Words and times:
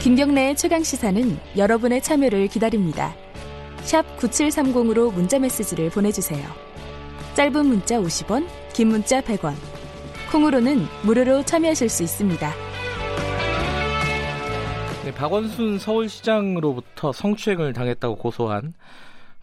김경래의 0.00 0.56
최강 0.56 0.82
시사는 0.82 1.38
여러분의 1.58 2.00
참여를 2.00 2.48
기다립니다. 2.48 3.14
샵 3.82 4.16
9730으로 4.16 5.12
문자 5.12 5.38
메시지를 5.38 5.90
보내주세요. 5.90 6.42
짧은 7.34 7.66
문자 7.66 7.98
50원, 8.00 8.48
긴 8.72 8.88
문자 8.88 9.20
100원. 9.20 9.52
콩으로는 10.32 10.86
무료로 11.04 11.44
참여하실 11.44 11.90
수 11.90 12.02
있습니다. 12.02 12.50
네, 15.04 15.12
박원순 15.12 15.78
서울시장으로부터 15.78 17.12
성추행을 17.12 17.74
당했다고 17.74 18.16
고소한 18.16 18.72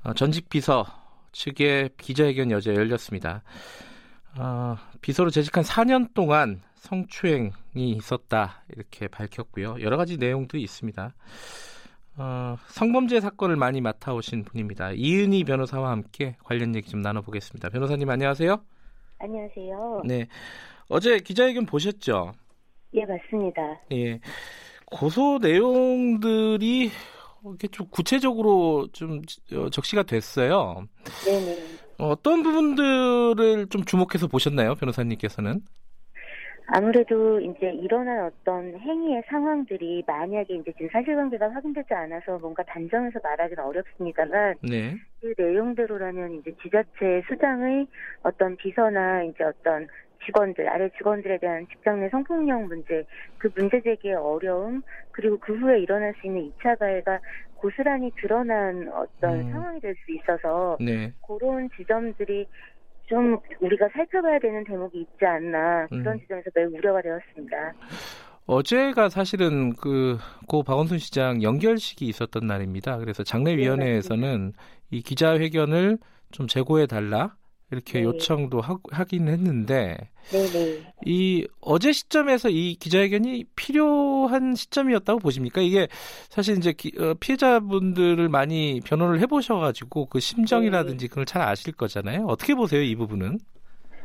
어, 0.04 0.14
전직 0.16 0.50
비서 0.50 0.88
측의 1.34 1.92
기자회견이 1.98 2.56
어제 2.56 2.74
열렸습니다. 2.74 3.44
어, 4.40 4.78
비서로 5.02 5.30
재직한 5.30 5.64
4년 5.64 6.14
동안 6.14 6.62
성추행이 6.76 7.52
있었다 7.76 8.64
이렇게 8.70 9.08
밝혔고요. 9.08 9.78
여러 9.82 9.98
가지 9.98 10.18
내용도 10.18 10.58
있습니다. 10.58 11.14
어, 12.18 12.58
성범죄 12.68 13.20
사건을 13.20 13.56
많이 13.56 13.82
맡아오신 13.82 14.44
분입니다. 14.44 14.92
이은희 14.94 15.44
변호사와 15.44 15.92
함께 15.92 16.36
관련 16.44 16.76
얘기 16.76 16.90
좀 16.90 17.02
나눠보겠습니다. 17.02 17.70
변호사님 17.70 18.10
안녕하세요. 18.10 18.62
안녕하세요. 19.20 20.02
네, 20.06 20.28
어제 20.90 21.20
기자회견 21.20 21.66
보셨죠? 21.66 22.34
예, 22.94 23.06
맞습니다. 23.06 23.62
예, 23.92 24.20
고소 24.86 25.40
내용들이 25.42 26.92
이렇게 27.44 27.68
좀 27.68 27.88
구체적으로 27.90 28.88
좀 28.92 29.22
어, 29.54 29.70
적시가 29.70 30.04
됐어요. 30.04 30.88
네네. 31.26 31.77
어떤 32.00 32.44
부분들을 32.44 33.68
좀 33.70 33.84
주목해서 33.84 34.28
보셨나요, 34.28 34.76
변호사님께서는? 34.76 35.62
아무래도 36.70 37.40
이제 37.40 37.72
일어난 37.72 38.26
어떤 38.26 38.78
행위의 38.78 39.24
상황들이 39.30 40.04
만약에 40.06 40.54
이제 40.54 40.74
지금 40.74 40.90
사실관계가 40.92 41.50
확인되지 41.54 41.94
않아서 41.94 42.38
뭔가 42.40 42.62
단정해서 42.64 43.20
말하기는 43.24 43.64
어렵습니다만 43.64 44.56
네. 44.70 44.98
그 45.22 45.34
내용대로라면 45.38 46.34
이제 46.34 46.54
지자체 46.62 47.24
수장의 47.30 47.88
어떤 48.24 48.58
비서나 48.58 49.24
이제 49.24 49.46
어떤 49.46 49.88
직원들 50.26 50.68
아래 50.68 50.90
직원들에 50.98 51.40
대한 51.40 51.68
직장 51.68 52.00
내 52.00 52.10
성폭력 52.10 52.64
문제 52.64 53.06
그 53.38 53.50
문제 53.56 53.82
제기의 53.82 54.16
어려움 54.16 54.82
그리고 55.12 55.38
그 55.40 55.56
후에 55.58 55.80
일어날 55.80 56.14
수 56.20 56.28
있는 56.28 56.52
2차 56.52 56.78
가해가 56.78 57.20
고스란히 57.56 58.12
드러난 58.22 58.90
어떤 58.94 59.40
음. 59.40 59.52
상황이 59.52 59.80
될 59.80 59.96
수 60.06 60.12
있어서 60.12 60.78
네. 60.80 61.14
그런 61.28 61.70
지점들이 61.76 62.48
좀 63.08 63.40
우리가 63.62 63.88
살펴봐야 63.94 64.38
되는 64.40 64.64
대목이 64.64 65.00
있지 65.00 65.26
않나 65.26 65.88
그런 65.88 66.16
음. 66.16 66.20
지점에서 66.20 66.50
매우 66.54 66.70
우려가 66.70 67.02
되었습니다. 67.02 67.74
어제가 68.46 69.10
사실은 69.10 69.74
그, 69.74 70.18
고 70.48 70.64
박원순 70.64 71.00
시장 71.00 71.42
연결식이 71.44 72.06
있었던 72.06 72.46
날입니다. 72.48 72.98
그래서 72.98 73.24
장례위원회에서는 73.24 74.54
이 74.92 75.02
기자회견을 75.02 75.98
좀 76.32 76.48
재고해 76.48 76.86
달라 76.86 77.36
이렇게 77.72 78.00
네. 78.00 78.04
요청도 78.06 78.62
하, 78.62 78.78
하긴 78.92 79.28
했는데 79.28 79.98
네네. 80.32 80.94
이 81.06 81.48
어제 81.62 81.92
시점에서 81.92 82.50
이 82.50 82.76
기자회견이 82.76 83.46
필요한 83.56 84.56
시점이었다고 84.56 85.20
보십니까? 85.20 85.62
이게 85.62 85.88
사실 86.30 86.58
이제 86.58 86.74
기- 86.74 86.94
어, 87.00 87.14
피해자분들을 87.20 88.28
많이 88.30 88.82
변호를 88.86 89.20
해보셔가지고 89.22 90.08
그 90.08 90.20
심정이라든지 90.20 91.08
그걸 91.08 91.26
잘 91.26 91.42
아실 91.44 91.74
거잖아요. 91.74 92.26
어떻게 92.26 92.56
보세요, 92.56 92.82
이 92.82 92.96
부분은? 92.96 93.38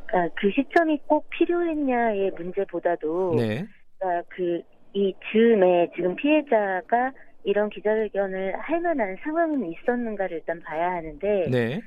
그러니까 0.06 0.34
그 0.38 0.50
시점이 0.50 0.98
꼭 1.06 1.28
필요했냐의 1.30 2.32
문제보다도 2.32 3.34
네, 3.36 3.66
그러니까 3.98 4.28
그이 4.30 5.14
즈음에 5.32 5.90
지금 5.96 6.14
피해자가 6.16 7.12
이런 7.44 7.70
기자회견을 7.70 8.58
할 8.60 8.80
만한 8.80 9.16
상황은 9.24 9.72
있었는가를 9.72 10.38
일단 10.38 10.60
봐야 10.60 10.92
하는데 10.92 11.48
네, 11.50 11.80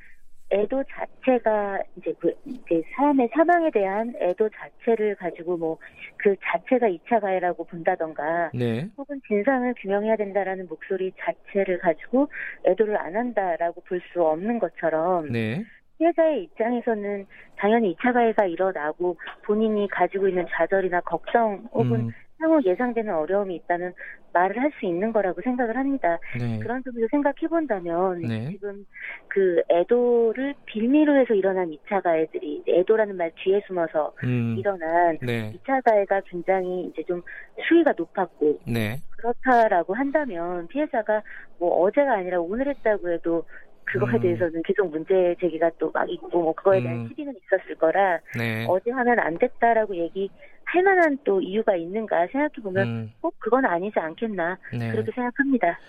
애도 0.51 0.83
자체가 0.83 1.81
이제 1.97 2.13
그 2.19 2.33
이제 2.45 2.83
사람의 2.95 3.29
사망에 3.33 3.71
대한 3.71 4.13
애도 4.21 4.49
자체를 4.49 5.15
가지고 5.15 5.57
뭐 5.57 5.77
그 6.17 6.35
자체가 6.41 6.87
2차 6.87 7.19
가해라고 7.21 7.65
본다던가 7.65 8.49
네, 8.53 8.89
혹은 8.97 9.21
진상을 9.27 9.75
규명해야 9.77 10.15
된다라는 10.15 10.67
목소리 10.67 11.11
자체를 11.19 11.77
가지고 11.79 12.29
애도를 12.65 12.97
안 12.97 13.15
한다라고 13.15 13.81
볼 13.81 14.01
수 14.11 14.23
없는 14.23 14.57
것처럼 14.57 15.31
네, 15.31 15.63
피해자의 15.99 16.43
입장에서는 16.43 17.27
당연히 17.57 17.95
2차 17.95 18.13
가해가 18.13 18.45
일어나고 18.45 19.17
본인이 19.43 19.87
가지고 19.89 20.27
있는 20.27 20.45
좌절이나 20.49 21.01
걱정 21.01 21.67
혹은 21.71 21.91
음, 22.07 22.11
향후 22.39 22.61
예상되는 22.65 23.13
어려움이 23.13 23.55
있다는 23.55 23.93
말을 24.33 24.61
할 24.61 24.71
수 24.79 24.85
있는 24.85 25.13
거라고 25.13 25.41
생각을 25.41 25.77
합니다. 25.77 26.19
네, 26.37 26.59
그런 26.59 26.83
점에서 26.83 27.07
생각해 27.09 27.47
본다면 27.49 28.19
네. 28.21 28.49
지금 28.51 28.85
그 29.29 29.61
애도를 29.69 30.53
빌미로 30.65 31.15
해서 31.15 31.33
일어난 31.33 31.69
2차 31.71 32.01
가해들이 32.03 32.63
애도라는 32.67 33.15
말 33.15 33.31
뒤에 33.35 33.61
숨어서 33.65 34.13
음, 34.25 34.57
일어난 34.59 35.17
네, 35.21 35.53
2차 35.63 35.81
가해가 35.85 36.21
굉장히 36.25 36.87
이제 36.87 37.03
좀 37.03 37.21
수위가 37.69 37.93
높았고 37.95 38.59
네, 38.67 38.97
그렇다라고 39.17 39.93
한다면 39.93 40.67
피해자가 40.67 41.21
뭐 41.57 41.83
어제가 41.83 42.15
아니라 42.15 42.41
오늘 42.41 42.67
했다고 42.67 43.11
해도 43.11 43.45
그거에 43.85 44.15
음. 44.15 44.19
대해서는 44.19 44.61
계속 44.63 44.89
문제 44.89 45.35
제기가 45.39 45.69
또 45.77 45.89
막 45.93 46.09
있고 46.09 46.27
뭐 46.41 46.53
그거에 46.53 46.81
대한 46.81 46.97
음. 46.97 47.07
시비는 47.07 47.33
있었을 47.37 47.75
거라 47.75 48.19
네, 48.37 48.65
어제 48.67 48.91
하면 48.91 49.19
안 49.19 49.37
됐다라고 49.37 49.95
얘기 49.95 50.29
할 50.65 50.83
만한 50.83 51.17
또 51.23 51.41
이유가 51.41 51.75
있는가 51.75 52.27
생각해 52.31 52.49
보면 52.61 52.87
음, 52.87 53.11
꼭 53.21 53.33
그건 53.39 53.65
아니지 53.65 53.99
않겠나 53.99 54.57
네. 54.73 54.91
그렇게 54.91 55.11
생각합니다. 55.13 55.79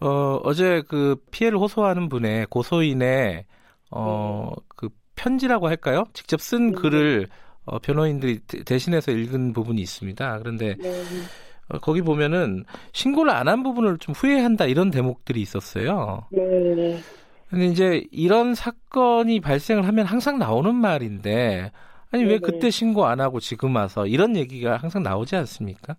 어, 0.00 0.40
어제 0.42 0.82
그 0.88 1.16
피해를 1.30 1.58
호소하는 1.58 2.08
분의 2.08 2.46
고소인의 2.46 3.44
어, 3.90 4.50
그 4.68 4.88
편지라고 5.16 5.68
할까요? 5.68 6.04
직접 6.12 6.40
쓴 6.40 6.72
네. 6.72 6.74
글을 6.80 7.28
어, 7.64 7.78
변호인들이 7.78 8.40
대- 8.48 8.64
대신해서 8.64 9.12
읽은 9.12 9.52
부분이 9.52 9.80
있습니다. 9.80 10.38
그런데 10.40 10.74
네. 10.80 10.90
어, 11.68 11.78
거기 11.78 12.02
보면은 12.02 12.64
신고를 12.92 13.30
안 13.32 13.46
한 13.48 13.62
부분을 13.62 13.98
좀 13.98 14.14
후회한다 14.14 14.66
이런 14.66 14.90
대목들이 14.90 15.40
있었어요. 15.40 16.26
네. 16.30 16.98
근데 17.48 17.66
이제 17.66 18.04
이런 18.10 18.54
사건이 18.54 19.40
발생을 19.40 19.86
하면 19.86 20.06
항상 20.06 20.38
나오는 20.38 20.74
말인데 20.74 21.70
아니 22.12 22.24
왜 22.24 22.38
네네. 22.38 22.40
그때 22.40 22.70
신고 22.70 23.06
안 23.06 23.20
하고 23.20 23.40
지금 23.40 23.74
와서 23.74 24.06
이런 24.06 24.36
얘기가 24.36 24.76
항상 24.76 25.02
나오지 25.02 25.34
않습니까? 25.36 25.96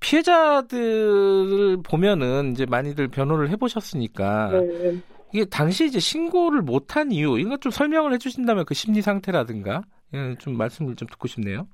피해자들을 0.00 1.78
보면은 1.84 2.52
이제 2.52 2.66
많이들 2.66 3.08
변호를 3.08 3.50
해보셨으니까 3.50 4.50
네. 4.50 5.00
이게 5.32 5.44
당시 5.44 5.86
이제 5.86 5.98
신고를 6.00 6.62
못한 6.62 7.12
이유 7.12 7.38
이거 7.38 7.56
좀 7.56 7.70
설명을 7.70 8.12
해주신다면 8.14 8.64
그 8.66 8.74
심리 8.74 9.00
상태라든가 9.00 9.82
예, 10.14 10.34
좀 10.38 10.56
말씀을 10.56 10.96
좀 10.96 11.08
듣고 11.08 11.28
싶네요. 11.28 11.66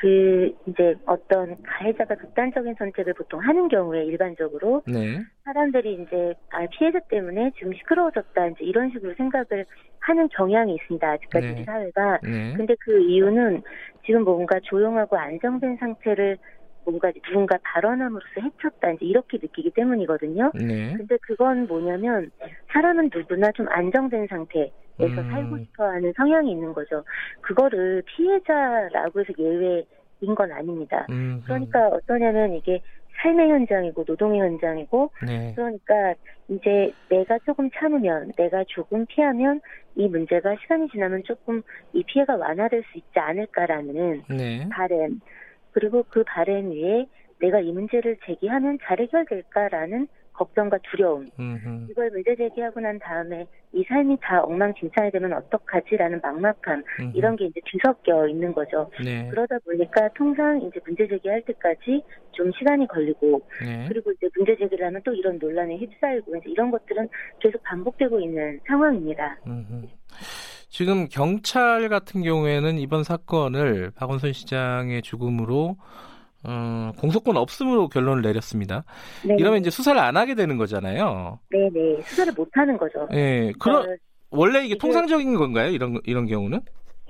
그 0.00 0.54
이제 0.66 0.94
어떤 1.06 1.60
가해자가 1.62 2.14
극단적인 2.14 2.74
선택을 2.78 3.14
보통 3.14 3.40
하는 3.40 3.68
경우에 3.68 4.04
일반적으로 4.04 4.82
네, 4.86 5.18
사람들이 5.44 5.94
이제 5.94 6.34
아 6.50 6.66
피해자 6.70 7.00
때문에 7.10 7.50
지금 7.58 7.72
시끄러워졌다 7.74 8.46
이제 8.48 8.64
이런 8.64 8.90
식으로 8.90 9.14
생각을 9.16 9.66
하는 10.08 10.28
경향이 10.28 10.74
있습니다. 10.74 11.06
아직까지 11.06 11.46
네. 11.46 11.64
사회가. 11.64 12.20
네, 12.22 12.54
근데 12.56 12.74
그 12.80 12.98
이유는 12.98 13.62
지금 14.06 14.24
뭔가 14.24 14.58
조용하고 14.62 15.16
안정된 15.18 15.76
상태를 15.76 16.38
뭔가 16.84 17.12
누군가 17.12 17.58
발언함으로써 17.62 18.40
해쳤다 18.40 18.92
이제 18.92 19.04
이렇게 19.04 19.36
느끼기 19.40 19.70
때문이거든요. 19.72 20.52
네, 20.54 20.94
근데 20.96 21.18
그건 21.20 21.66
뭐냐면 21.66 22.30
사람은 22.72 23.10
누구나 23.14 23.52
좀 23.52 23.68
안정된 23.68 24.26
상태에서 24.28 24.72
음. 25.00 25.30
살고 25.30 25.58
싶어하는 25.58 26.14
성향이 26.16 26.50
있는 26.50 26.72
거죠. 26.72 27.04
그거를 27.42 28.02
피해자라고 28.06 29.20
해서 29.20 29.32
예외인 29.38 29.84
건 30.34 30.52
아닙니다. 30.52 31.06
음, 31.10 31.42
그러니까 31.44 31.88
어떠냐면 31.88 32.54
이게 32.54 32.82
삶의 33.22 33.50
현장이고 33.50 34.04
노동의 34.06 34.40
현장이고 34.40 35.10
네, 35.26 35.52
그러니까 35.54 36.14
이제 36.48 36.92
내가 37.08 37.38
조금 37.44 37.70
참으면 37.74 38.32
내가 38.36 38.64
조금 38.68 39.06
피하면 39.06 39.60
이 39.96 40.08
문제가 40.08 40.54
시간이 40.60 40.88
지나면 40.88 41.22
조금 41.24 41.62
이 41.92 42.04
피해가 42.04 42.36
완화될 42.36 42.84
수 42.90 42.98
있지 42.98 43.18
않을까라는 43.18 44.22
네, 44.30 44.68
바램. 44.70 45.20
그리고 45.72 46.04
그 46.08 46.24
바램 46.24 46.70
위에 46.70 47.06
내가 47.40 47.60
이 47.60 47.72
문제를 47.72 48.16
제기하면 48.24 48.78
잘 48.82 49.00
해결될까라는 49.00 50.08
걱정과 50.38 50.78
두려움. 50.90 51.26
음, 51.40 51.86
이걸 51.90 52.10
문제 52.10 52.34
제기하고 52.36 52.80
난 52.80 52.98
다음에 52.98 53.46
이 53.72 53.84
삶이 53.88 54.16
다 54.22 54.42
엉망진창이 54.44 55.10
되면 55.10 55.32
어떡하지라는 55.32 56.20
막막함 56.22 56.82
음, 57.00 57.12
이런 57.14 57.36
게 57.36 57.46
이제 57.46 57.60
뒤섞여 57.66 58.26
있는 58.28 58.52
거죠. 58.52 58.90
네, 59.04 59.28
그러다 59.30 59.58
보니까 59.64 60.08
통상 60.14 60.60
이제 60.62 60.80
문제 60.86 61.06
제기할 61.06 61.42
때까지 61.42 62.02
좀 62.32 62.50
시간이 62.56 62.86
걸리고 62.86 63.42
네, 63.62 63.86
그리고 63.88 64.12
이제 64.12 64.28
문제 64.36 64.56
제기를 64.56 64.86
하면 64.86 65.02
또 65.04 65.12
이런 65.12 65.38
논란에 65.38 65.76
휩싸이고 65.76 66.36
이제 66.36 66.50
이런 66.50 66.70
것들은 66.70 67.08
계속 67.40 67.62
반복되고 67.64 68.20
있는 68.20 68.60
상황입니다. 68.66 69.38
음, 69.46 69.88
지금 70.68 71.08
경찰 71.08 71.88
같은 71.88 72.22
경우에는 72.22 72.78
이번 72.78 73.02
사건을 73.02 73.90
박원순 73.96 74.32
시장의 74.32 75.02
죽음으로 75.02 75.76
어, 76.44 76.92
공소권 76.98 77.36
없음으로 77.36 77.88
결론을 77.88 78.22
내렸습니다. 78.22 78.84
네. 79.26 79.34
이러면 79.38 79.60
이제 79.60 79.70
수사를 79.70 80.00
안 80.00 80.16
하게 80.16 80.34
되는 80.34 80.56
거잖아요. 80.56 81.38
네 81.50 81.68
네 81.72 82.00
수사를 82.02 82.32
못 82.36 82.48
하는 82.52 82.76
거죠. 82.78 83.08
예, 83.12 83.52
그런 83.58 83.82
그러니까 83.82 84.04
원래 84.30 84.58
이게 84.60 84.66
이게- 84.66 84.78
통상적인 84.78 85.34
건가요? 85.34 85.70
이런 85.70 85.98
이런 86.04 86.26
경우는? 86.26 86.60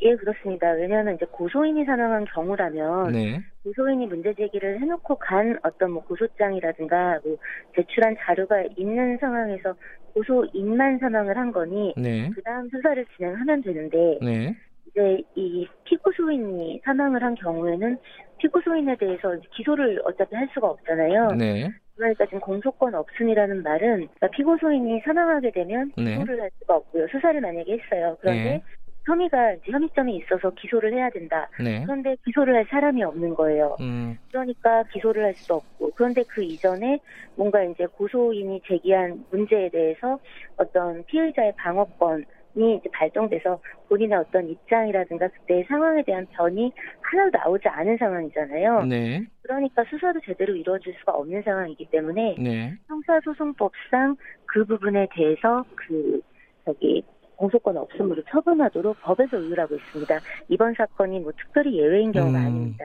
예 0.00 0.14
그렇습니다. 0.14 0.70
왜냐하면 0.72 1.16
이제 1.16 1.26
고소인이 1.32 1.84
사망한 1.84 2.24
경우라면 2.32 3.12
네, 3.12 3.40
고소인이 3.64 4.06
문제 4.06 4.32
제기를 4.34 4.80
해놓고 4.80 5.16
간 5.16 5.58
어떤 5.64 5.90
뭐 5.90 6.04
고소장이라든가 6.04 7.18
뭐 7.24 7.36
제출한 7.74 8.14
자료가 8.20 8.62
있는 8.76 9.18
상황에서 9.18 9.74
고소인만 10.14 10.98
사망을 11.00 11.36
한 11.36 11.50
거니 11.52 11.94
네, 11.96 12.30
그 12.32 12.40
다음 12.42 12.68
수사를 12.70 13.04
진행하면 13.16 13.62
되는데 13.62 14.18
네, 14.22 14.56
이제 14.86 15.20
이 15.34 15.66
피고소인이 15.84 16.80
사망을 16.84 17.20
한 17.22 17.34
경우에는 17.34 17.98
피고소인에 18.38 18.96
대해서 18.96 19.36
기소를 19.54 20.00
어차피 20.04 20.34
할 20.34 20.48
수가 20.54 20.68
없잖아요. 20.68 21.32
네, 21.32 21.70
그러니까 21.96 22.24
지금 22.26 22.40
공소권 22.40 22.94
없음이라는 22.94 23.62
말은 23.62 23.96
그러니까 23.96 24.28
피고소인이 24.28 25.00
사망하게 25.04 25.50
되면 25.50 25.92
네. 25.96 26.12
기소를 26.12 26.40
할 26.40 26.50
수가 26.58 26.76
없고요. 26.76 27.06
수사를 27.08 27.40
만약에 27.40 27.78
했어요. 27.78 28.16
그런데 28.20 28.44
네. 28.44 28.62
혐의가 29.08 29.52
이제 29.54 29.72
혐의점이 29.72 30.16
있어서 30.16 30.50
기소를 30.50 30.92
해야 30.92 31.08
된다. 31.10 31.48
네. 31.58 31.82
그런데 31.82 32.16
기소를 32.24 32.54
할 32.54 32.66
사람이 32.68 33.02
없는 33.02 33.34
거예요. 33.34 33.76
음, 33.80 34.18
그러니까 34.30 34.84
기소를 34.92 35.24
할수 35.24 35.54
없고 35.54 35.92
그런데 35.96 36.22
그 36.28 36.42
이전에 36.42 36.98
뭔가 37.34 37.62
이제 37.64 37.86
고소인이 37.86 38.60
제기한 38.66 39.24
문제에 39.30 39.70
대해서 39.70 40.18
어떤 40.56 41.04
피의자의 41.04 41.54
방어권이 41.56 42.24
이제 42.60 42.88
발동돼서 42.92 43.60
본인의 43.88 44.18
어떤 44.18 44.48
입장이라든가 44.48 45.28
그때의 45.28 45.64
상황에 45.64 46.02
대한 46.02 46.26
변이 46.32 46.72
하나도 47.00 47.38
나오지 47.38 47.68
않은 47.68 47.96
상황이잖아요. 47.98 48.84
네, 48.84 49.24
그러니까 49.42 49.84
수사도 49.88 50.20
제대로 50.24 50.54
이루어질 50.54 50.94
수가 50.98 51.12
없는 51.12 51.42
상황이기 51.42 51.88
때문에 51.90 52.36
네. 52.38 52.74
형사소송법상 52.88 54.16
그 54.46 54.64
부분에 54.64 55.08
대해서 55.14 55.64
그 55.74 56.20
저기 56.64 57.02
공소권 57.38 57.76
없음으로 57.76 58.22
처분하도록 58.28 59.00
법에서 59.00 59.38
의율하고 59.38 59.76
있습니다. 59.76 60.18
이번 60.48 60.74
사건이 60.74 61.20
뭐 61.20 61.32
특별히 61.38 61.78
예외인 61.78 62.12
경우가 62.12 62.38
음. 62.38 62.44
아닙니다. 62.46 62.84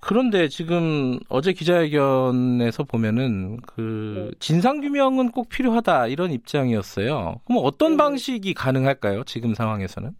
그런데 0.00 0.48
지금 0.48 1.18
어제 1.28 1.52
기자회견에서 1.52 2.84
보면은 2.84 3.58
그 3.58 4.30
네. 4.30 4.36
진상 4.40 4.80
규명은 4.80 5.30
꼭 5.30 5.48
필요하다 5.48 6.08
이런 6.08 6.32
입장이었어요. 6.32 7.36
그럼 7.46 7.62
어떤 7.64 7.92
네. 7.92 7.96
방식이 7.96 8.54
가능할까요? 8.54 9.22
지금 9.24 9.54
상황에서는? 9.54 10.10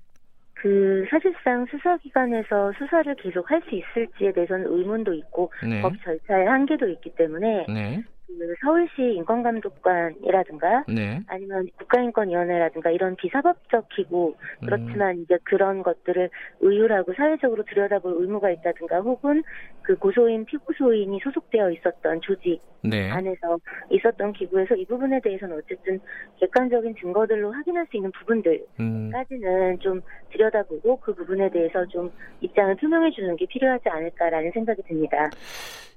그 0.54 1.04
사실상 1.10 1.66
수사기관에서 1.68 2.70
수사를 2.78 3.12
계속 3.16 3.50
할 3.50 3.60
수 3.68 3.74
있을지에 3.74 4.32
대해서는 4.32 4.66
의문도 4.68 5.12
있고 5.14 5.50
네, 5.68 5.82
법 5.82 5.92
절차의 6.04 6.46
한계도 6.46 6.88
있기 6.88 7.10
때문에 7.16 7.66
네, 7.68 8.04
그 8.38 8.54
서울시 8.60 9.16
인권감독관이라든가 9.16 10.84
네. 10.88 11.20
아니면 11.26 11.68
국가인권위원회라든가 11.78 12.90
이런 12.90 13.16
비사법적 13.16 13.88
기구 13.90 14.34
음, 14.62 14.66
그렇지만 14.66 15.18
이제 15.18 15.38
그런 15.44 15.82
것들을 15.82 16.30
의율하고 16.60 17.14
사회적으로 17.14 17.64
들여다볼 17.64 18.14
의무가 18.18 18.50
있다든가 18.50 19.00
혹은 19.00 19.42
그 19.82 19.96
고소인 19.96 20.44
피고소인이 20.44 21.20
소속되어 21.22 21.70
있었던 21.70 22.20
조직 22.22 22.60
네, 22.82 23.10
안에서 23.10 23.58
있었던 23.90 24.32
기구에서 24.32 24.74
이 24.74 24.84
부분에 24.86 25.20
대해서는 25.20 25.58
어쨌든 25.58 26.00
객관적인 26.40 26.96
증거들로 26.96 27.52
확인할 27.52 27.86
수 27.90 27.96
있는 27.96 28.10
부분들까지는 28.12 29.70
음, 29.70 29.78
좀 29.78 30.00
들여다보고 30.30 30.98
그 31.00 31.14
부분에 31.14 31.50
대해서 31.50 31.86
좀 31.86 32.10
입장을 32.40 32.76
투명해 32.76 33.10
주는 33.12 33.36
게 33.36 33.46
필요하지 33.46 33.88
않을까라는 33.88 34.50
생각이 34.52 34.82
듭니다. 34.82 35.30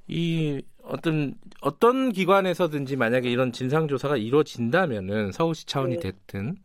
이 0.07 0.61
어떤 0.83 1.33
어떤 1.61 2.11
기관에서든지 2.11 2.95
만약에 2.95 3.29
이런 3.29 3.51
진상 3.51 3.87
조사가 3.87 4.17
이루어진다면은 4.17 5.31
서울시 5.31 5.65
차원이 5.65 5.95
네. 5.97 6.11
됐든 6.11 6.55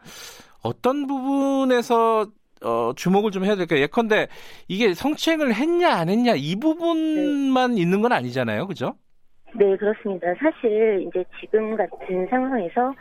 어떤 0.63 1.07
부분에서 1.07 2.27
어, 2.63 2.93
주목을 2.95 3.31
좀 3.31 3.45
해야 3.45 3.57
될까요? 3.57 3.81
예컨대 3.81 4.29
이게 4.69 4.93
성추행을 4.93 5.55
했냐 5.55 5.95
안 5.95 6.11
했냐 6.11 6.35
이 6.37 6.57
부분만 6.57 7.79
있는 7.79 8.03
건 8.03 8.13
아니잖아요, 8.13 8.67
그죠? 8.67 8.97
네, 9.55 9.77
그렇습니다. 9.77 10.29
사실 10.39 11.07
이제 11.09 11.25
지금 11.41 11.77
같은 11.77 12.27
상황에서 12.29 12.95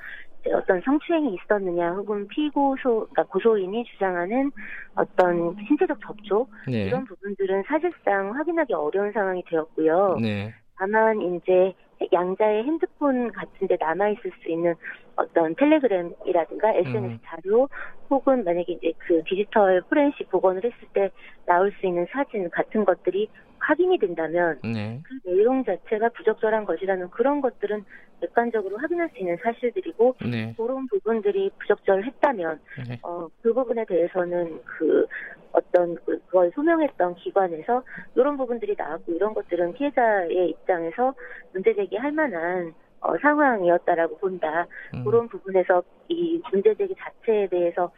어떤 0.53 0.81
성추행이 0.81 1.35
있었느냐 1.35 1.91
혹은 1.91 2.27
피고소, 2.27 3.07
그러니까 3.11 3.23
고소인이 3.23 3.83
주장하는 3.85 4.51
어떤 4.95 5.55
신체적 5.67 5.99
접촉 6.01 6.49
네, 6.67 6.85
이런 6.85 7.05
부분들은 7.05 7.63
사실상 7.67 8.33
확인하기 8.35 8.73
어려운 8.73 9.11
상황이 9.11 9.43
되었고요. 9.47 10.17
네, 10.21 10.53
다만 10.77 11.21
이제 11.21 11.73
양자의 12.13 12.63
핸드폰 12.63 13.31
같은데 13.31 13.77
남아 13.79 14.09
있을 14.09 14.31
수 14.41 14.49
있는 14.49 14.73
어떤 15.19 15.53
텔레그램이라든가 15.55 16.73
SNS 16.73 17.13
음. 17.13 17.19
자료 17.25 17.69
혹은 18.09 18.43
만약에 18.43 18.73
이제 18.73 18.93
그 18.99 19.21
디지털 19.25 19.81
포렌식 19.89 20.29
복원을 20.29 20.63
했을 20.63 20.87
때 20.93 21.11
나올 21.45 21.71
수 21.79 21.85
있는 21.85 22.07
사진 22.11 22.49
같은 22.49 22.85
것들이 22.85 23.29
확인이 23.59 23.99
된다면 23.99 24.59
네, 24.63 25.01
그 25.03 25.29
내용 25.29 25.63
자체가 25.65 26.09
부적절한 26.09 26.65
것이라는 26.65 27.09
그런 27.09 27.41
것들은 27.41 27.83
객관적으로 28.21 28.77
확인할 28.77 29.09
수 29.09 29.19
있는 29.19 29.37
사실들이고 29.43 30.15
네, 30.25 30.53
그런 30.57 30.87
부분들이 30.87 31.51
부적절했다면 31.59 32.59
네. 32.87 32.99
어, 33.03 33.27
그 33.41 33.53
부분에 33.53 33.85
대해서는 33.85 34.61
그 34.63 35.05
어떤 35.51 35.95
그- 36.05 36.19
그걸 36.25 36.51
소명했던 36.55 37.15
기관에서 37.15 37.83
이런 38.15 38.37
부분들이 38.37 38.75
나왔고 38.77 39.11
이런 39.13 39.33
것들은 39.33 39.73
피해자의 39.73 40.49
입장에서 40.49 41.13
문제 41.53 41.73
제기할 41.75 42.11
만한 42.11 42.73
어, 43.01 43.17
상황이었다라고 43.17 44.17
본다. 44.17 44.67
음, 44.93 45.03
그런 45.03 45.27
부분에서 45.27 45.83
이 46.09 46.41
문제 46.51 46.73
제기 46.75 46.93
자체에 46.95 47.47
대해서 47.47 47.91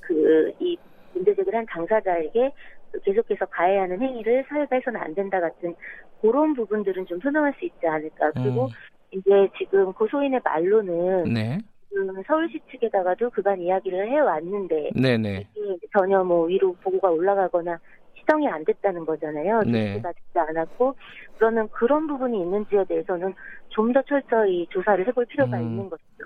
그 0.00 0.52
이 0.60 0.76
문제 1.14 1.34
제기를 1.34 1.58
한 1.58 1.66
당사자에게 1.66 2.52
계속해서 3.04 3.46
가해야 3.46 3.82
하는 3.82 4.00
행위를 4.00 4.44
사회가 4.48 4.76
해서는 4.76 5.00
안 5.00 5.14
된다 5.14 5.40
같은 5.40 5.74
그런 6.20 6.54
부분들은 6.54 7.06
좀 7.06 7.18
소명할 7.20 7.54
수 7.58 7.64
있지 7.64 7.86
않을까. 7.86 8.30
그리고 8.32 8.64
음, 8.64 8.68
이제 9.12 9.48
지금 9.58 9.92
고소인의 9.92 10.40
말로는 10.44 11.32
네, 11.32 11.58
지금 11.88 12.22
서울시 12.26 12.60
측에다가도 12.70 13.30
그간 13.30 13.60
이야기를 13.60 14.08
해왔는데 14.08 14.90
네, 14.94 15.16
네, 15.16 15.46
전혀 15.92 16.22
뭐 16.22 16.46
위로 16.46 16.74
보고가 16.82 17.10
올라가거나 17.10 17.78
시정이 18.24 18.48
안 18.48 18.64
됐다는 18.64 19.04
거잖아요. 19.04 19.62
네. 19.66 19.92
조치가 19.94 20.12
되지 20.12 20.38
않았고 20.50 20.96
그러면 21.38 21.68
그런 21.70 22.06
부분이 22.06 22.38
있는지에 22.40 22.84
대해서는 22.88 23.34
좀 23.70 23.92
더 23.92 24.00
철저히 24.02 24.66
조사를 24.70 25.06
해볼 25.06 25.26
필요가 25.26 25.56
음. 25.58 25.62
있는 25.62 25.90
것이죠. 25.90 26.24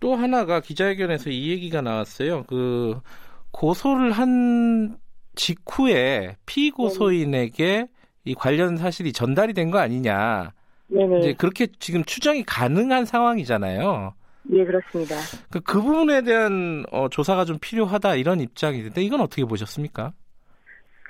또 0.00 0.14
하나가 0.16 0.60
기자회견에서 0.60 1.30
이 1.30 1.50
얘기가 1.50 1.80
나왔어요. 1.80 2.44
그 2.44 2.98
고소를 3.52 4.12
한 4.12 4.96
직후에 5.34 6.36
피고소인에게 6.46 7.88
이 8.24 8.34
관련 8.34 8.76
사실이 8.76 9.12
전달이 9.12 9.52
된 9.52 9.70
거 9.70 9.78
아니냐. 9.78 10.52
네네. 10.88 11.18
이제 11.20 11.32
그렇게 11.34 11.66
지금 11.78 12.04
추정이 12.04 12.42
가능한 12.44 13.04
상황이잖아요. 13.04 14.14
예, 14.52 14.64
그렇습니다. 14.64 15.16
그, 15.50 15.60
그 15.60 15.80
부분에 15.80 16.22
대한 16.22 16.84
어, 16.90 17.08
조사가 17.08 17.44
좀 17.44 17.58
필요하다 17.60 18.16
이런 18.16 18.40
입장인데 18.40 19.02
이건 19.02 19.20
어떻게 19.20 19.44
보셨습니까? 19.44 20.12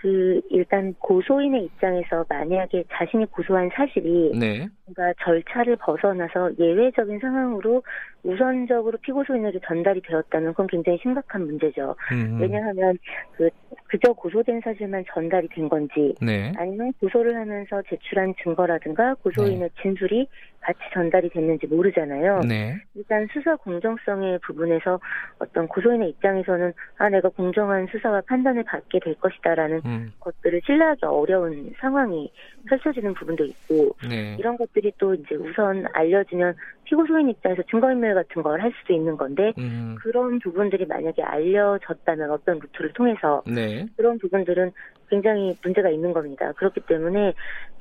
그 0.02 0.40
일단 0.50 0.92
고소인의 0.98 1.64
입장에서 1.64 2.26
만약에 2.28 2.84
자신이 2.92 3.24
고소한 3.26 3.70
사실이 3.72 4.32
네, 4.36 4.68
뭔가 4.94 5.12
절차를 5.22 5.76
벗어나서 5.76 6.50
예외적인 6.58 7.18
상황으로 7.18 7.82
우선적으로 8.24 8.98
피고소인에게 8.98 9.60
전달이 9.66 10.02
되었다면 10.02 10.52
그건 10.52 10.66
굉장히 10.68 10.98
심각한 11.02 11.44
문제죠. 11.46 11.96
음, 12.12 12.38
왜냐하면 12.40 12.96
그 13.32 13.50
그저 13.86 14.12
고소된 14.12 14.60
사실만 14.62 15.04
전달이 15.12 15.48
된 15.48 15.68
건지 15.68 16.14
네, 16.20 16.52
아니면 16.56 16.92
고소를 17.00 17.34
하면서 17.34 17.82
제출한 17.88 18.34
증거라든가 18.42 19.14
고소인의 19.14 19.70
진술이 19.82 20.28
같이 20.60 20.78
전달이 20.94 21.30
됐는지 21.30 21.66
모르잖아요. 21.66 22.40
네, 22.48 22.76
일단 22.94 23.26
수사 23.32 23.56
공정성의 23.56 24.38
부분에서 24.46 25.00
어떤 25.40 25.66
고소인의 25.66 26.10
입장에서는 26.10 26.72
아 26.98 27.08
내가 27.08 27.28
공정한 27.28 27.88
수사와 27.88 28.22
판단을 28.28 28.62
받게 28.64 29.00
될 29.00 29.14
것이다라는 29.16 29.82
음, 29.84 30.12
것들을 30.20 30.60
신뢰하기 30.64 31.04
어려운 31.04 31.74
상황이 31.80 32.30
펼쳐지는 32.68 33.14
부분도 33.14 33.44
있고 33.44 33.96
네, 34.08 34.36
이런 34.38 34.56
것들 34.56 34.81
이 34.84 34.90
또 34.98 35.14
이제 35.14 35.34
우선 35.34 35.84
알려지면 35.92 36.54
피고 36.84 37.06
소인 37.06 37.28
입장에서 37.30 37.62
증거인멸 37.70 38.14
같은 38.14 38.42
걸 38.42 38.60
할 38.60 38.72
수도 38.80 38.92
있는 38.92 39.16
건데 39.16 39.52
음, 39.58 39.96
그런 40.00 40.38
부분들이 40.40 40.84
만약에 40.86 41.22
알려졌다면 41.22 42.30
어떤 42.30 42.58
루트를 42.58 42.92
통해서 42.92 43.42
네, 43.46 43.86
그런 43.96 44.18
부분들은 44.18 44.72
굉장히 45.08 45.56
문제가 45.62 45.88
있는 45.90 46.12
겁니다. 46.12 46.52
그렇기 46.52 46.80
때문에 46.86 47.32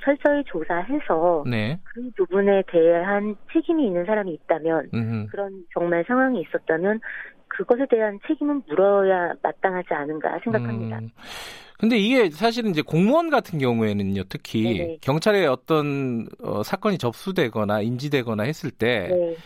철저히 0.02 0.42
조사해서 0.44 1.44
네, 1.46 1.78
그 1.84 2.10
부분에 2.16 2.62
대한 2.68 3.36
책임이 3.52 3.86
있는 3.86 4.04
사람이 4.04 4.32
있다면 4.32 4.90
음, 4.94 5.26
그런 5.30 5.64
정말 5.72 6.04
상황이 6.06 6.40
있었다면 6.40 7.00
그것에 7.48 7.86
대한 7.90 8.18
책임은 8.26 8.62
물어야 8.68 9.34
마땅하지 9.42 9.92
않은가 9.92 10.38
생각합니다. 10.42 10.98
음, 10.98 11.10
근데 11.82 11.96
이게 11.96 12.30
사실은 12.30 12.70
이제 12.70 12.80
공무원 12.80 13.28
같은 13.28 13.58
경우에는요, 13.58 14.22
특히 14.28 14.62
네네. 14.62 14.98
경찰에 15.00 15.46
어떤 15.46 16.28
어, 16.40 16.62
사건이 16.62 16.96
접수되거나 16.96 17.80
인지되거나 17.80 18.44
했을 18.44 18.70
때그 18.70 19.12
네. 19.12 19.36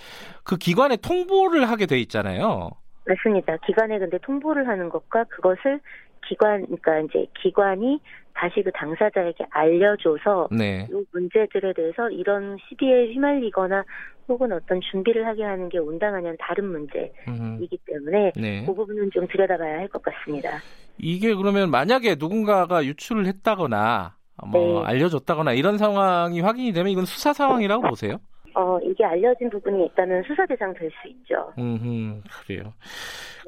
그 0.45 0.59
기관에 0.59 0.97
통보를 0.97 1.71
하게 1.71 1.87
돼 1.87 1.99
있잖아요. 2.00 2.73
맞습니다. 3.07 3.57
기관에 3.66 3.99
근데 3.99 4.19
통보를 4.19 4.69
하는 4.69 4.90
것과 4.90 5.25
그것을 5.25 5.81
기관, 6.28 6.62
그러니까 6.66 7.00
이제 7.00 7.26
기관이 7.42 8.00
다시 8.35 8.62
그 8.62 8.71
당사자에게 8.73 9.47
알려줘서 9.50 10.49
네. 10.52 10.87
이 10.90 11.04
문제들에 11.12 11.73
대해서 11.73 12.11
이런 12.11 12.56
시비에 12.68 13.12
휘말리거나 13.12 13.85
혹은 14.28 14.52
어떤 14.52 14.80
준비를 14.80 15.26
하게 15.26 15.45
하는 15.45 15.68
게 15.68 15.78
온당하냐는 15.78 16.37
다른 16.40 16.66
문제이기 16.66 17.78
때문에 17.87 18.33
네. 18.37 18.64
그 18.66 18.75
부분은 18.75 19.11
좀 19.12 19.26
들여다봐야 19.28 19.78
할 19.78 19.88
것 19.88 20.02
같습니다. 20.02 20.62
이게 20.99 21.35
그러면 21.35 21.71
만약에 21.71 22.16
누군가가 22.18 22.85
유출을 22.85 23.26
했다거나 23.26 24.16
뭐 24.49 24.83
네. 24.83 24.87
알려줬다거나 24.88 25.52
이런 25.52 25.78
상황이 25.78 26.40
확인이 26.40 26.73
되면 26.73 26.90
이건 26.90 27.04
수사 27.06 27.33
상황이라고 27.33 27.83
보세요? 27.88 28.18
어, 28.59 28.79
이게 28.83 29.05
알려진 29.05 29.51
부분이 29.51 29.85
있다면 29.87 30.23
수사 30.27 30.47
대상 30.47 30.73
될 30.73 30.91
수 31.03 31.09
있죠. 31.09 31.53
음, 31.59 32.23
그래요. 32.47 32.73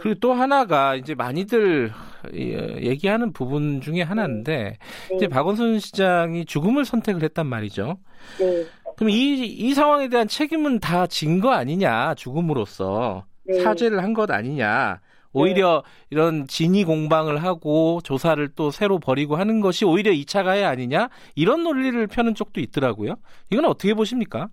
그리고 0.00 0.21
또 0.21 0.35
하나가 0.35 0.95
이제 0.97 1.15
많이들 1.15 1.91
얘기하는 2.35 3.33
부분 3.33 3.81
중에 3.81 4.03
하나인데 4.03 4.77
네. 5.11 5.17
이제 5.17 5.27
박원순 5.29 5.79
시장이 5.79 6.45
죽음을 6.45 6.85
선택을 6.85 7.23
했단 7.23 7.47
말이죠. 7.47 7.97
네. 8.38 8.67
그럼 8.97 9.11
이, 9.11 9.45
이 9.47 9.75
상황에 9.75 10.09
대한 10.09 10.29
책임은 10.29 10.81
다 10.81 11.07
진 11.07 11.41
거 11.41 11.53
아니냐, 11.53 12.15
죽음으로써. 12.15 13.25
네. 13.45 13.61
사죄를 13.62 14.03
한 14.03 14.12
것 14.12 14.31
아니냐. 14.31 15.00
오히려 15.33 15.83
네. 15.85 16.07
이런 16.11 16.47
진위 16.49 16.85
공방을 16.85 17.43
하고 17.43 18.00
조사를 18.03 18.47
또 18.57 18.71
새로 18.71 18.99
벌이고 18.99 19.37
하는 19.37 19.61
것이 19.61 19.85
오히려 19.85 20.11
2차 20.11 20.43
가해 20.45 20.65
아니냐? 20.65 21.09
이런 21.35 21.62
논리를 21.62 22.07
펴는 22.09 22.35
쪽도 22.35 22.61
있더라고요. 22.61 23.15
이건 23.50 23.67
어떻게 23.67 23.95
보십니까? 23.95 24.49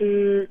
그 0.00 0.46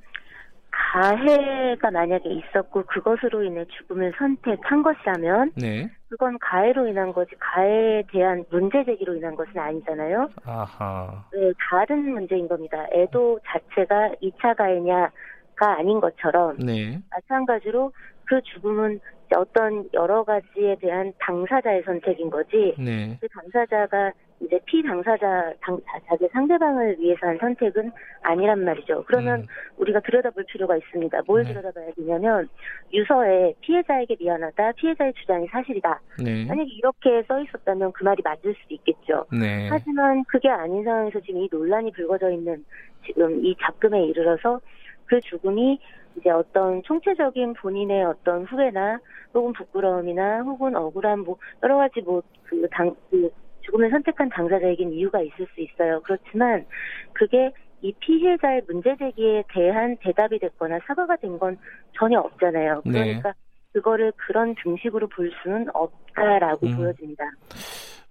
가해가 0.70 1.90
만약에 1.90 2.30
있었고 2.30 2.84
그것으로 2.84 3.44
인해 3.44 3.66
죽음을 3.66 4.14
선택한 4.18 4.84
것이라면 4.84 5.54
네. 5.56 5.90
그건 6.08 6.38
가해로 6.40 6.88
인한 6.88 7.12
거지 7.12 7.32
가해에 7.40 8.04
대한 8.12 8.46
문제 8.52 8.84
제기로 8.86 9.16
인한 9.16 9.36
것은 9.36 9.58
아니잖아요. 9.58 10.30
아하. 10.46 11.26
네, 11.34 11.52
다른 11.70 12.14
문제인 12.14 12.48
겁니다. 12.48 12.86
애도 12.92 13.40
자체가 13.46 14.14
2차 14.22 14.56
가해냐가 14.56 15.78
아닌 15.78 16.00
것처럼 16.00 16.58
네. 16.60 17.00
마찬가지로 17.10 17.92
그 18.26 18.40
죽음은 18.54 19.00
어떤 19.36 19.90
여러 19.94 20.24
가지에 20.24 20.76
대한 20.80 21.12
당사자의 21.20 21.84
선택인 21.84 22.30
거지 22.30 22.76
네. 22.78 23.18
그 23.20 23.28
당사자가 23.30 24.12
이제 24.42 24.60
피당사자 24.66 25.54
당, 25.62 25.80
자기 26.08 26.28
상대방을 26.32 26.98
위해서 27.00 27.28
한 27.28 27.38
선택은 27.40 27.92
아니란 28.22 28.64
말이죠. 28.64 29.04
그러면 29.06 29.42
음. 29.42 29.48
우리가 29.78 30.00
들여다볼 30.00 30.46
필요가 30.46 30.78
있습니다. 30.78 31.22
뭘 31.28 31.44
네. 31.44 31.50
들여다봐야 31.50 31.92
되냐면 31.96 32.48
유서에 32.94 33.54
피해자에게 33.62 34.16
미안하다, 34.20 34.74
피해자의 34.74 35.14
주장이 35.14 35.48
사실이다. 35.48 36.00
네. 36.24 36.46
만약에 36.46 36.70
이렇게 36.70 37.24
써 37.28 37.42
있었다면 37.42 37.92
그 37.92 38.04
말이 38.04 38.22
맞을 38.24 38.56
수도 38.62 38.76
있겠죠. 38.76 39.26
네. 39.32 39.68
하지만 39.70 40.24
그게 40.26 40.50
아닌 40.50 40.84
상황에서 40.84 41.20
지금 41.20 41.42
이 41.42 41.50
논란이 41.52 41.92
불거져 41.92 42.32
있는 42.32 42.64
지금 43.06 43.44
이 43.44 43.56
작금에 43.62 44.06
이르러서 44.06 44.62
그 45.06 45.20
죽음이 45.22 45.80
이제 46.18 46.30
어떤 46.30 46.82
총체적인 46.84 47.54
본인의 47.54 48.06
어떤 48.06 48.46
후회나 48.46 49.00
혹은 49.34 49.54
부끄러움이나 49.54 50.42
혹은 50.42 50.76
억울한 50.76 51.20
뭐 51.20 51.38
여러 51.64 51.78
가지 51.78 52.02
뭐그 52.02 52.68
당그 52.72 52.96
그 53.10 53.30
죽음을 53.62 53.90
선택한 53.92 54.30
당사자에겐 54.30 54.94
이유가 54.94 55.22
있을 55.22 55.48
수 55.54 55.62
있어요. 55.62 56.02
그렇지만 56.04 56.66
그게 57.14 57.52
이 57.82 57.94
피해자의 58.00 58.62
문제 58.68 58.96
제기에 58.98 59.44
대한 59.54 59.96
대답이 60.02 60.40
됐거나 60.40 60.80
사과가 60.88 61.16
된 61.18 61.38
건 61.40 61.58
전혀 61.98 62.20
없잖아요. 62.20 62.82
네. 62.86 62.92
그러니까 62.92 63.30
네. 63.30 63.36
그거를 63.74 64.12
그런 64.18 64.56
등식으로 64.64 65.08
볼 65.08 65.32
수는 65.44 65.68
없다라고 65.74 66.68
음. 66.68 66.76
보여집니다. 66.76 67.24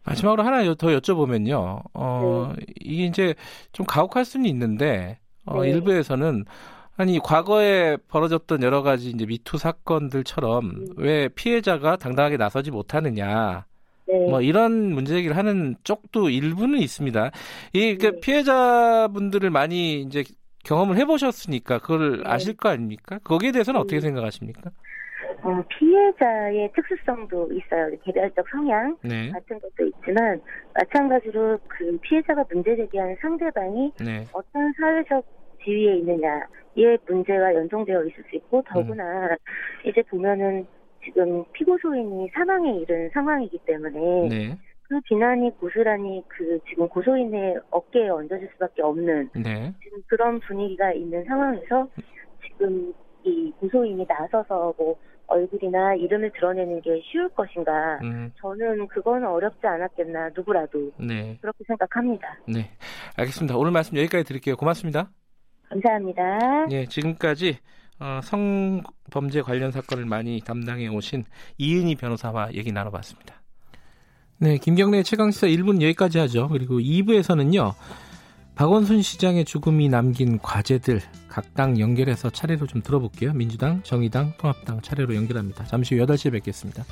마지막으로 0.07 0.43
하나 0.43 0.63
더 0.75 0.89
여쭤보면요. 0.89 1.83
어, 1.93 2.53
네. 2.57 2.65
이게 2.81 3.05
이제 3.05 3.35
좀 3.73 3.85
가혹할 3.85 4.25
수는 4.25 4.47
있는데 4.47 5.19
어, 5.45 5.63
네. 5.63 5.71
일부에서는 5.71 6.45
아니 6.97 7.19
과거에 7.19 7.97
벌어졌던 8.09 8.63
여러 8.63 8.83
가지 8.83 9.11
이제 9.11 9.27
미투 9.27 9.59
사건들처럼 9.59 10.65
음. 10.65 10.87
왜 10.97 11.29
피해자가 11.29 11.97
당당하게 11.97 12.37
나서지 12.39 12.71
못하느냐. 12.71 13.67
네. 14.09 14.27
뭐 14.29 14.41
이런 14.41 14.93
문제 14.93 15.15
제기를 15.15 15.37
하는 15.37 15.77
쪽도 15.85 16.31
일부는 16.31 16.79
있습니다. 16.79 17.31
이그 17.75 18.07
네. 18.07 18.21
피해자분들을 18.21 19.51
많이 19.51 20.01
이제 20.01 20.25
경험을 20.65 20.97
해보셨으니까 20.97 21.79
그걸 21.79 22.19
네. 22.19 22.23
아실 22.25 22.57
거 22.57 22.71
아닙니까? 22.71 23.19
거기에 23.23 23.53
대해서는 23.53 23.81
어떻게 23.81 23.97
음. 23.97 24.01
생각하십니까? 24.01 24.71
어, 25.43 25.63
피해자의 25.69 26.71
특수성도 26.75 27.49
있어요. 27.53 27.91
개별적 28.05 28.45
성향 28.51 28.97
네. 29.03 29.31
같은 29.31 29.61
것도 29.61 29.87
있지만 29.87 30.41
마찬가지로 30.75 31.59
그 31.69 31.99
피해자가 32.03 32.45
문제 32.51 32.75
제기하는 32.77 33.17
상대방이 33.21 33.93
네. 34.01 34.25
어떤 34.33 34.73
사회적 34.73 35.25
지위에 35.65 35.99
있느냐 35.99 36.47
이에 36.75 36.97
문제가 37.07 37.55
연동되어 37.55 38.05
있을 38.05 38.25
수 38.29 38.37
있고 38.37 38.63
더구나 38.69 39.05
음. 39.05 39.37
이제 39.89 40.03
보면은 40.03 40.67
지금 41.09 41.43
피고소인이 41.53 42.29
사망에 42.35 42.81
이른 42.81 43.09
상황이기 43.11 43.59
때문에 43.65 44.29
네. 44.29 44.59
그 44.83 45.01
비난이 45.05 45.51
고스란히 45.59 46.23
그 46.29 46.59
지금 46.69 46.89
고소인의 46.89 47.59
어깨에 47.71 48.09
얹어질 48.09 48.49
수밖에 48.53 48.83
없는 48.83 49.31
네. 49.35 49.73
지금 49.83 50.03
그런 50.07 50.39
분위기가 50.41 50.93
있는 50.93 51.25
상황에서 51.25 51.89
지금 52.47 52.93
이 53.25 53.53
고소인이 53.59 54.07
나서서 54.07 54.75
뭐 54.79 54.97
얼굴이나 55.27 55.95
이름을 55.95 56.33
드러내는 56.33 56.81
게 56.81 57.03
쉬울 57.05 57.29
것인가? 57.31 57.99
음. 58.03 58.33
저는 58.37 58.89
그건 58.89 59.25
어렵지 59.25 59.67
않았겠나 59.67 60.31
누구라도 60.35 60.91
네. 60.99 61.37
그렇게 61.41 61.65
생각합니다. 61.67 62.39
네, 62.47 62.71
알겠습니다. 63.17 63.57
오늘 63.57 63.71
말씀 63.71 63.97
여기까지 63.97 64.25
드릴게요. 64.25 64.57
고맙습니다. 64.57 65.11
감사합니다. 65.69 66.67
네, 66.71 66.87
지금까지 66.87 67.59
어, 68.01 68.21
성범죄 68.23 69.43
관련 69.43 69.73
사건을 69.73 70.05
많이 70.07 70.41
담당해 70.41 70.89
오신 70.89 71.25
이은희 71.59 71.97
변호사와 71.97 72.55
얘기 72.55 72.71
나눠봤습니다. 72.73 73.43
네, 74.39 74.57
김경래 74.59 75.03
최강시사 75.03 75.49
1분 75.49 75.83
여기까지 75.83 76.19
하죠. 76.19 76.49
그리고 76.49 76.79
2부에서는요. 76.79 77.75
박원순 78.55 79.03
시장의 79.03 79.45
죽음이 79.45 79.89
남긴 79.89 80.39
과제들 80.39 81.01
각 81.29 81.55
당 81.55 81.79
연결해서 81.79 82.31
차례로 82.31 82.67
좀 82.67 82.83
들어볼게요. 82.83 83.33
민주당, 83.33 83.83
정의당, 83.83 84.33
통합당 84.39 84.81
차례로 84.81 85.15
연결합니다. 85.17 85.65
잠시 85.65 85.97
후 85.97 86.05
8시에 86.07 86.33
뵙겠습니다. 86.33 86.85